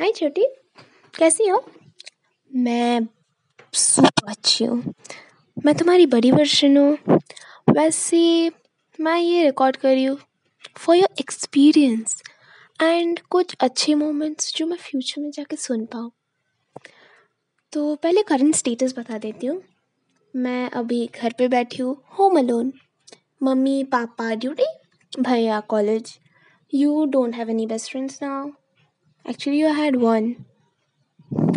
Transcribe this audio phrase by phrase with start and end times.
[0.00, 0.44] हाय छोटी,
[1.14, 1.62] कैसी हो?
[2.50, 3.06] मैं
[3.74, 4.92] सुपर अच्छी हूँ।
[5.56, 7.18] मैं तुम्हारी बड़ी वर्जन हूँ।
[7.70, 8.18] वैसे
[8.98, 10.18] मैं ये रिकॉर्ड कर रही हूँ
[10.78, 12.22] फॉर योर एक्सपीरियंस
[12.80, 16.10] एंड कुछ अच्छे मोमेंट्स जो मैं फ्यूचर में जाके सुन पाऊँ।
[17.72, 19.62] तो पहले करंट स्टेटस बता देती हूँ।
[20.34, 22.72] मैं अभी घर पे बैठी हूँ होम अलोन
[23.42, 24.66] मम्मी, पापा ड्यूटी
[25.12, 26.18] भैया college
[26.72, 28.50] you don't have any best friends now
[29.25, 30.45] Actually, you had one.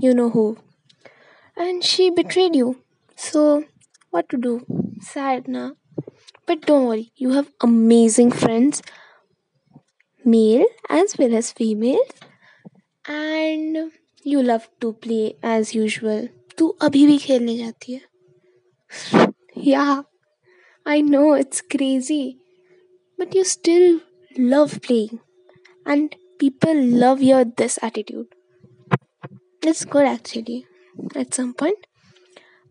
[0.00, 0.58] You know who.
[1.56, 2.82] And she betrayed you.
[3.16, 3.64] So,
[4.10, 4.66] what to do?
[5.00, 5.72] Sad, na?
[6.46, 8.82] But don't worry, you have amazing friends,
[10.24, 12.02] male as well as female.
[13.06, 13.92] And
[14.22, 16.28] you love to play as usual.
[16.58, 18.00] तू अभी भी खेलने जाती है
[19.56, 20.02] Yeah,
[20.86, 22.38] I know it's crazy,
[23.18, 24.00] but you still
[24.54, 25.20] love playing.
[25.86, 28.27] And People love your, this attitude.
[29.61, 30.65] It's good, actually,
[31.15, 31.87] at some point.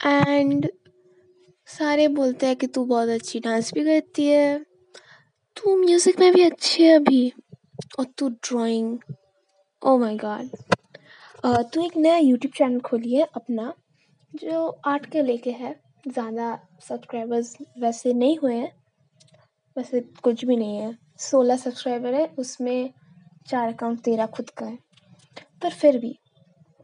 [0.00, 0.68] And
[1.68, 4.58] सारे बोलते हैं कि तू बहुत अच्छी डांस भी करती है।
[5.56, 7.32] तू म्यूज़िक में भी अच्छी है अभी।
[7.98, 8.98] और तू ड्राइंग
[9.82, 10.50] ओ माय गॉड
[11.72, 13.72] तू एक नया यूट्यूब चैनल खोली है अपना,
[14.34, 15.74] जो आर्ट के लेके है।
[16.08, 16.54] ज़्यादा
[16.88, 18.72] सब्सक्राइबर्स वैसे नहीं हुए हैं।
[19.76, 22.92] वैसे कुछ भी नहीं है। सोलह सब्सक्राइबर है, उसमें
[23.48, 24.78] चार अकाउंट तेरा खुद का है।
[25.62, 26.16] पर फिर भी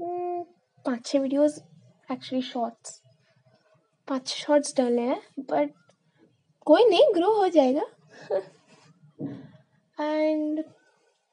[0.00, 0.42] हम्म,
[0.84, 1.58] पाँच छः वीडियोस
[2.12, 3.00] एक्चुअली शॉर्ट्स
[4.08, 5.72] पाँच छः शॉर्ट्स डाले हैं बट
[6.66, 7.86] कोई नहीं ग्रो हो जाएगा।
[9.98, 10.64] And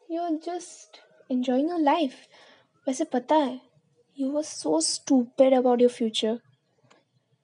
[0.09, 2.13] you are just enjoying your life
[2.87, 3.59] वैसे पता है
[4.17, 6.39] you are so stupid about your future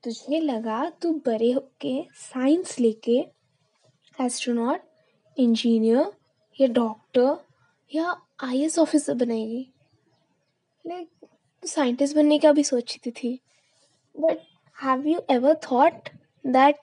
[0.03, 3.17] तुझे लगा तू बड़े होके साइंस लेके
[4.15, 4.81] एस्ट्रोनॉट
[5.37, 6.11] इंजीनियर
[6.59, 7.35] या डॉक्टर
[7.91, 9.65] या आई ऑफिसर बनेगी।
[10.85, 13.39] लाइक साइंटिस्ट बनने का भी सोचती थी।
[14.15, 14.39] But
[14.77, 16.09] have you ever thought
[16.45, 16.75] that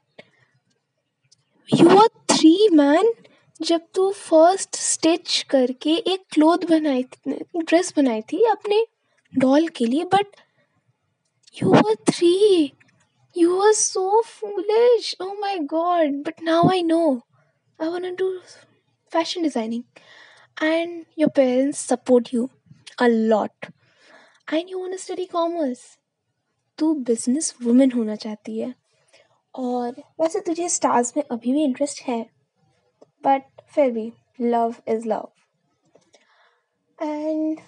[1.70, 3.13] you are three man
[3.61, 7.02] जब तू फ़र्स्ट स्टिच करके एक क्लोथ बनाई
[7.57, 8.84] ड्रेस बनाई थी अपने
[9.33, 10.36] डॉल के लिए but
[11.55, 12.73] you are three
[13.36, 17.05] you are so foolish oh my god but now I know
[17.79, 18.36] I want to
[19.13, 19.83] fashion designing
[20.57, 22.51] and your parents support you
[22.98, 23.70] a lot.
[24.48, 25.83] And you want to study commerce.
[26.79, 28.74] तू business women होना चाहती है।
[29.55, 32.23] और वैसे तुझे stars में अभी भी इंटरेस्ट है।
[33.24, 33.42] बट
[33.74, 35.29] फिर भी love is love
[36.98, 37.61] and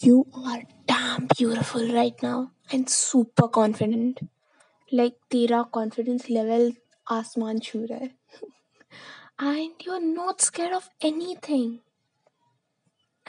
[0.00, 0.60] you are
[0.92, 4.20] damn beautiful right now and super confident
[4.92, 6.72] like तेरा कॉन्फिडेंस लेवल
[7.06, 8.10] आसमान छू रहा है।
[9.42, 10.88] And you are not scare of
[11.48, 11.78] anything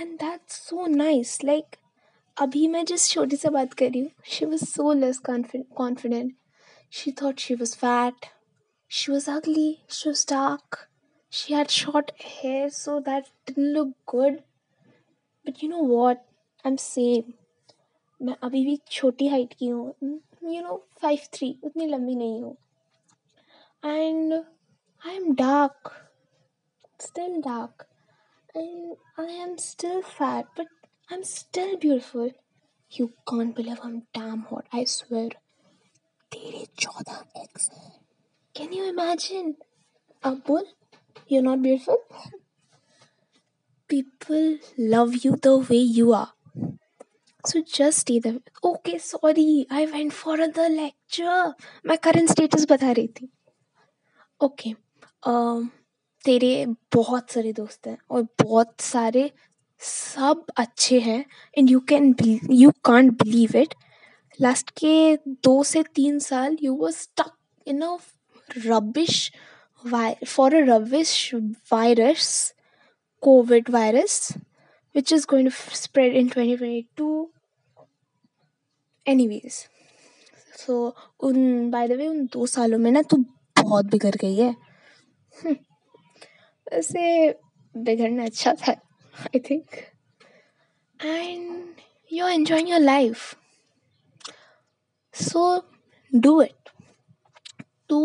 [0.01, 1.75] and that's so nice like
[2.38, 6.35] अभी मैं जिस छोटी से बात कर रही हूँ she was so less confident
[6.91, 8.25] she thought she was fat
[8.91, 9.84] she was ugly.
[9.88, 10.90] She was dark.
[11.29, 14.44] She had short hair, so that didn't look good.
[15.45, 16.25] But you know what?
[16.66, 17.29] I'm same.
[18.22, 19.94] मैं अभी भी छोटी height की हूँ.
[20.44, 22.56] You know five three उतनी लंबी नहीं हूँ.
[23.85, 25.94] And I am dark
[27.01, 27.88] still dark
[28.54, 30.66] and I am still fat, but
[31.10, 32.31] I'm still beautiful.
[32.91, 35.28] You can't believe I'm damn hot, I swear.
[36.32, 37.69] तेरे चौदह ex
[38.59, 39.54] Can you imagine?
[40.22, 40.65] Abul,
[41.28, 41.99] you're not beautiful?
[43.88, 46.32] People love you the way you are.
[47.47, 48.38] So just stay there.
[48.65, 51.54] Okay, sorry, I went for the lecture.
[51.84, 53.28] My current status बता रही थी.
[54.41, 54.75] Okay.
[55.22, 55.71] Um,
[56.26, 59.30] तेरे बहुत सारे दोस्त हैं और बहुत सारे
[59.82, 61.24] सब अच्छे हैं
[61.58, 62.14] and you can
[62.52, 63.74] you can't believe it
[64.40, 67.32] last के दो से तीन साल you were stuck
[67.68, 67.98] in a
[68.68, 69.32] rubbish
[70.28, 71.14] for a rubbish
[71.72, 72.53] virus
[73.24, 74.32] covid virus
[74.96, 77.32] which is going to spread in twenty twenty two
[79.06, 79.53] anyways
[80.58, 83.17] so उन by the वे उन दो सालों में ना तू
[83.56, 84.56] बहुत बिगड़ गई है।
[86.72, 87.29] वैसे
[87.76, 89.76] बिगड़ना अच्छा था I think
[91.00, 91.82] and
[92.12, 93.35] you are enjoying your life
[95.16, 95.41] so
[96.12, 96.70] do it
[97.90, 98.00] तू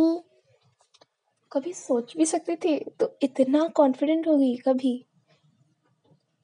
[1.52, 4.94] कभी सोच भी सकती थी तो इतना कॉन्फिडेंट होगी कभी?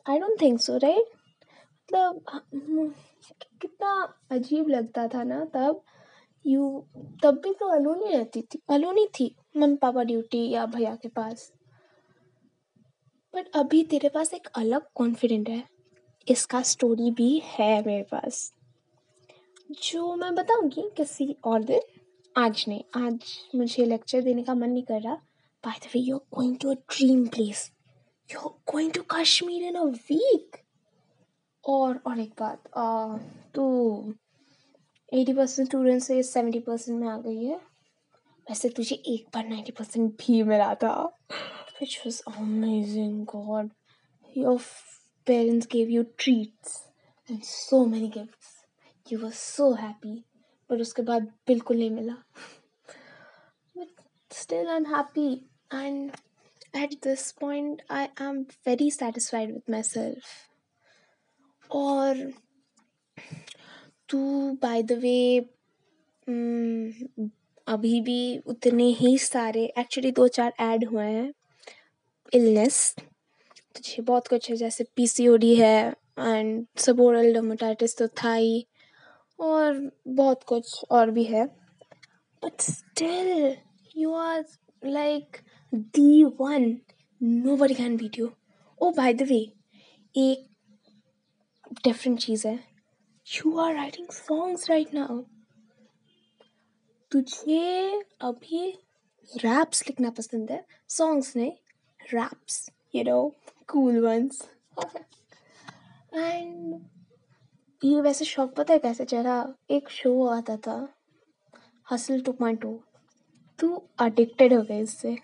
[0.07, 1.09] I don't think so right
[1.95, 2.95] मतलब
[3.63, 3.93] कितना
[4.31, 5.83] अजीब लगता था ना तब।
[6.45, 6.85] यू
[7.23, 11.51] तब भी तो अलोनी रहती थी अलोनी थी मम्मी पापा ड्यूटी या भैया के पास।
[13.35, 15.63] बट अभी तेरे पास एक अलग कॉन्फिडेंट है।
[16.27, 18.53] इसका स्टोरी भी है मेरे पास।
[19.83, 21.81] जो मैं बताऊँगी किसी और दिन।
[22.37, 25.15] आज नहीं, आज मुझे लेक्चर देने का मन नहीं कर रहा।
[25.65, 27.71] By the way you are going to a dream place
[28.29, 30.57] you are going to Kashmir in a week
[31.65, 32.69] और और एक बात
[33.55, 33.65] तो
[35.13, 37.57] एटी परसेंट स्टूडेंट से सेवेंटी परसेंट में आ गई है।
[38.47, 40.95] वैसे तुझे एक बार नाइन्टी परसेंट भी मिला था।
[41.83, 43.71] Which was amazing god
[44.37, 44.59] your
[45.27, 46.83] parents gave you treats
[47.31, 50.17] and so many gifts you were so happy
[50.71, 52.17] पर उसके बाद बिल्कुल नहीं मिला
[54.31, 55.33] still I am happy
[55.75, 56.11] and
[56.75, 60.31] at this point, i am very satisfied with myself.
[61.71, 62.19] और
[64.09, 64.19] तू
[64.63, 65.39] bye the वे
[67.67, 71.33] अभी भी उतने ही सारे एक्चुअली दो चार ऐड हुए हैं।
[72.33, 78.67] इलनेस तुझे बहुत कुछ है, जैसे पीसीओडी है एंड सबोरल डोमोटाइटिस तो था ही
[79.39, 81.45] और बहुत कुछ और भी है।
[82.43, 83.57] But still
[83.97, 84.45] you are
[84.85, 85.37] like
[85.73, 86.77] the one
[87.57, 88.31] nobody can beat you
[88.81, 89.41] oh by the way
[90.15, 90.47] एक
[91.85, 92.55] डिफरेंट चीज़ है।
[93.27, 95.23] You are writing songs right now
[97.13, 98.69] तुझे अभी
[99.31, 101.53] रैप्स लिखना पसंद है। सॉन्ग्स नहीं।
[102.15, 103.21] Raps you know
[103.69, 104.43] cool once
[106.15, 106.81] and
[107.83, 109.05] ये वैसे शौक पता है कैसे?
[109.05, 110.77] चला एक शो आता था
[111.91, 112.79] हसल टू पॉइंट टू
[113.59, 115.17] तू अडिक्टेड हो गए इससे.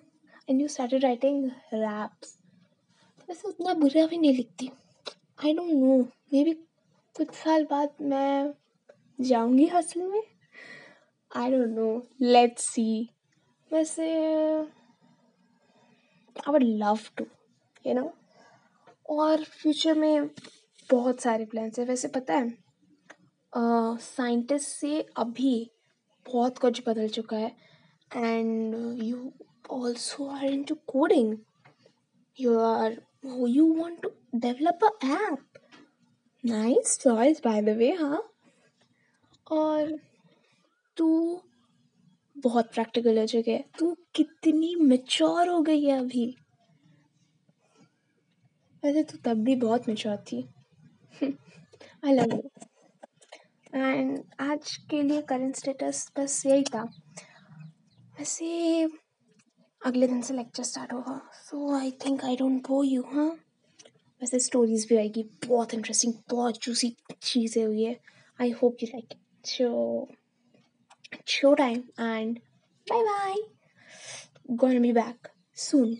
[0.49, 1.45] And you started writing
[1.75, 2.37] raps
[3.29, 4.71] वैसे उतना बुरा भी नहीं लिखती.
[5.45, 5.99] I don't know
[6.33, 6.53] may be
[7.17, 8.55] कुछ साल बाद मैं
[9.21, 10.23] जाऊँगी हसल में.
[11.33, 13.09] I don't know let's see
[13.71, 14.07] वैसे
[16.38, 17.25] I would love to
[17.87, 18.12] you know
[19.11, 20.29] और फ्यूचर में
[20.90, 22.56] बहुत सारे प्लान्स हैं। वैसे पता है
[23.52, 25.70] साइंटिस्ट uh, से अभी
[26.26, 27.56] बहुत कुछ बदल चुका है।
[28.11, 29.32] And you
[29.70, 31.37] also are into coding
[32.38, 33.00] you are
[33.49, 35.58] you want to develop a app
[36.44, 38.23] nice choice by the way हाँ।
[39.50, 39.96] और
[40.96, 41.08] तू
[42.44, 46.26] बहुत प्रैक्टिकल हो चुके है तू कितनी मेच्योर हो गई है अभी।
[48.82, 50.40] वैसे तू तब भी बहुत मेच्योर थी।
[51.23, 52.43] आई लव यू
[53.75, 56.82] एंड आज के लिए करंट स्टेटस बस यही था।
[58.19, 58.82] वैसे
[59.82, 63.29] अगले दिन से लेक्चर स्टार्ट होगा। So I think I don't know you हाँ?
[64.20, 67.96] वैसे स्टोरीज भी आएगी। बहुत इंटरेस्टिंग बहुत जूसी चीज़ें हुई है।
[68.38, 69.14] I hope you like
[69.44, 70.08] so
[71.29, 72.41] show time and
[72.89, 73.37] bye bye
[74.57, 75.99] gonna be back soon